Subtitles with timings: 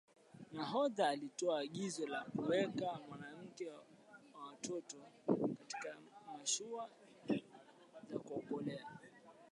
[0.53, 3.65] nahodha alitoa agizo la kuweka wanawake
[4.33, 4.97] na watoto
[5.57, 5.97] katika
[6.39, 6.89] mashua
[8.09, 8.87] za kuokolea